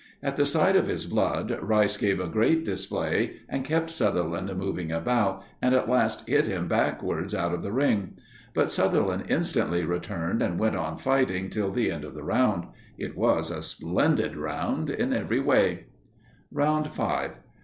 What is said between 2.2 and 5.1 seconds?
great display and kept Sutherland moving